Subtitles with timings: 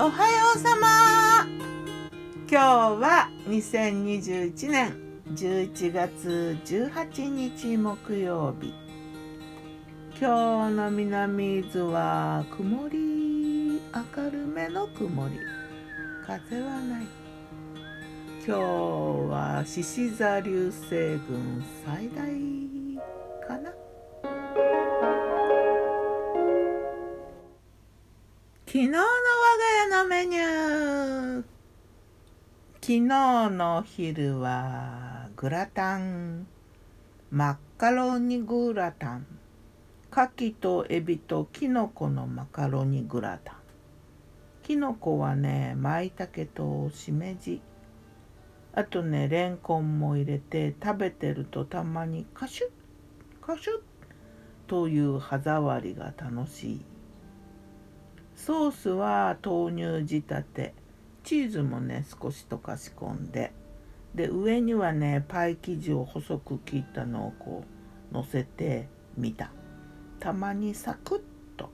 [0.00, 1.46] おはようさま
[2.50, 2.56] 今日
[3.00, 4.96] は2021年
[5.32, 8.74] 11月18日木曜日。
[10.20, 15.38] 今日の南伊豆は曇り明るめの曇り。
[16.26, 17.06] 風はない。
[18.44, 18.60] 今日
[19.30, 22.26] は獅子座流星群最大
[23.46, 23.81] かな。
[28.72, 31.44] 昨日の我が家のメニュー。
[32.80, 33.00] 昨日
[33.50, 36.46] の昼はグラタン。
[37.30, 39.26] マッカロニグラタン。
[40.10, 43.56] 牡蠣とエビとキノコのマカロニグラタン。
[44.62, 47.60] キノコはね舞茸としめじ。
[48.72, 53.80] あとねレンコンも入れて食べてるとたまにカシュッカシュッ
[54.66, 56.91] という歯触りが楽しい。
[58.44, 60.74] ソースは豆乳仕立て。
[61.22, 63.52] チーズもね少し溶かし込んで。
[64.16, 67.62] で上にはねパイ生地を細く切ったのをこ
[68.10, 69.52] う乗せてみた。
[70.18, 71.70] たまにサクッと。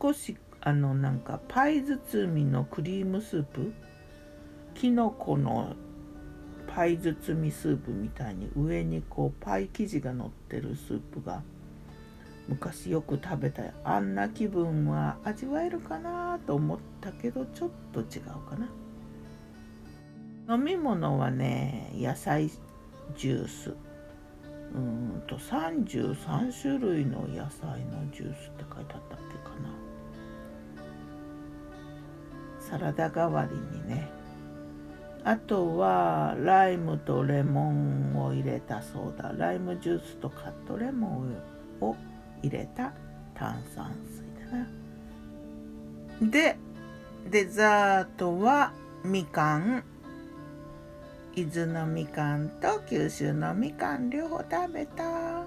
[0.00, 3.72] 少しあのなんかパイ包みのクリームスープ。
[4.74, 5.74] きのこの
[6.68, 11.42] パイ包みスープみたいに上にこうパイ生地が乗ってるスープが
[12.52, 18.56] 昔よく食べたあんな気分は味わえるかなと思ったけどちょっと違うか
[20.46, 20.54] な。
[20.54, 22.50] 飲み物はね野菜
[23.16, 23.74] ジュース。
[24.74, 29.72] うんと33種類の野菜のジュースって書いてあったっけかな。
[32.60, 34.10] サラダ代わりにね。
[35.24, 39.32] あとはライムとレモンを入れたソーダ。
[39.32, 41.36] ライムジュースとカットレモン
[41.80, 41.96] を
[42.42, 42.92] 入れた
[43.34, 46.30] 炭酸水だな。
[46.30, 46.56] で
[47.30, 48.72] デザートは
[49.04, 49.84] みかん。
[51.34, 55.46] 伊豆のみかんと九州のみかん両方食べた。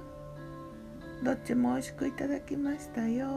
[1.23, 3.27] どっちも美味しくいただきましたよ。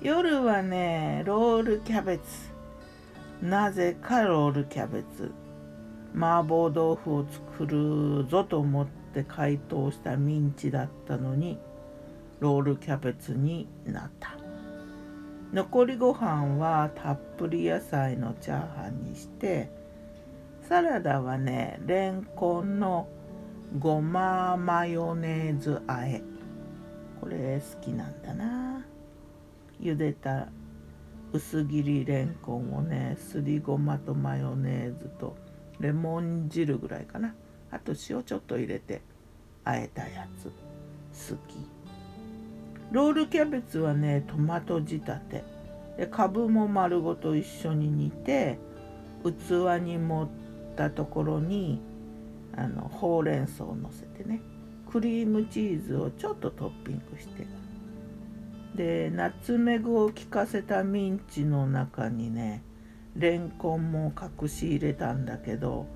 [0.00, 2.24] 夜はねロールキャベツ。
[3.42, 5.32] なぜかロールキャベツ。
[6.16, 11.60] 麻婆豆腐を作るぞと思ってって解凍したミンチだったのに
[12.40, 14.36] ロールキャベツになった。
[15.52, 19.70] 残りご飯はたっぷり野菜のチャーハンにして
[20.68, 23.06] サラダはねレンコンの
[23.78, 26.20] ごまマヨネーズあえ。
[27.20, 28.84] これ好きなんだな。
[29.80, 30.48] 茹でた
[31.32, 35.36] 薄切りレンコンをねすりごまとマヨネーズと
[35.78, 37.34] レモン汁ぐらいかな。
[37.74, 39.02] あと塩ちょっと入れて
[39.64, 40.44] あえたやつ。
[41.32, 41.56] 好き。
[42.92, 45.44] ロールキャベツはねトマト仕立て。
[45.96, 48.58] でかぶも丸ごと一緒に煮て
[49.22, 50.28] 器に盛っ
[50.76, 51.80] たところに
[52.56, 54.40] あのほうれん草をのせてね
[54.90, 57.46] クリームチーズをちょっとトッピングして。
[58.74, 62.62] でナツメグを効かせたミンチの中にね
[63.14, 64.12] レンコンも
[64.42, 65.86] 隠し入れたんだけど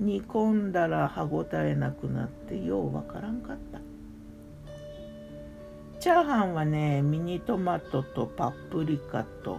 [0.00, 3.80] 煮込んだら歯ごたえなくなってようわからんかった。
[6.00, 9.58] チャーハンはねミニトマトとパプリカと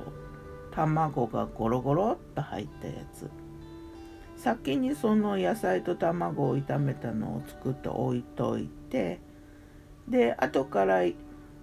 [0.72, 3.30] 卵がゴロゴロっと入ったやつ。
[4.38, 9.22] 先にその野菜と卵を炒めたのを作って置いといて
[10.08, 11.04] で後から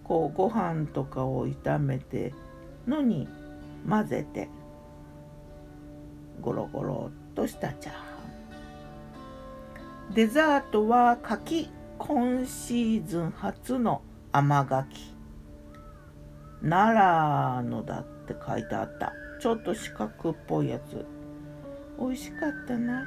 [0.04, 2.32] こうご飯とかを炒めて
[2.86, 3.26] のに
[3.88, 4.48] 混ぜて
[6.40, 8.07] ゴロゴロっとしたチャーハン。
[10.14, 14.00] デザートは柿今シーズン初の
[14.32, 15.14] 甘柿。
[16.62, 19.12] 奈良のだって書いてあった。
[19.38, 21.04] ちょっと四角っぽいやつ。
[22.00, 23.04] 美味しかったな。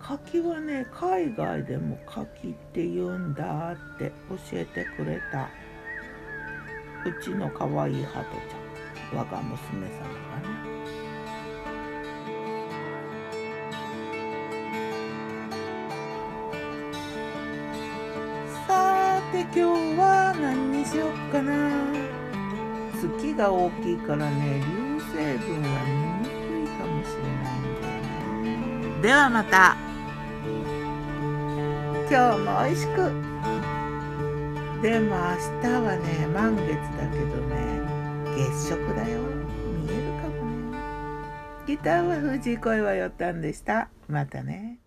[0.00, 5.48] 柿はね海外でも柿って言うんだって教えてくれた。
[7.08, 8.26] うちのかわいいハト
[9.12, 9.18] ちゃん。
[9.20, 10.08] 我が娘さんが
[10.48, 11.03] ね。
[19.34, 19.62] で今日
[19.98, 21.52] は何にしよっかな。
[22.94, 27.98] 月が大きいからね流星群は見にくいかもしれないんだよ
[28.94, 29.02] ね。
[29.02, 29.76] ではまた。
[32.08, 33.10] 今日も美味しく。
[34.82, 35.22] でも明
[35.62, 37.82] 日はね満月だけどね
[38.36, 39.18] 月食だよ。
[39.82, 40.34] 見えるかも
[40.70, 40.78] ね。
[41.66, 43.88] ギターは藤井声はよったんでした。
[44.06, 44.78] またね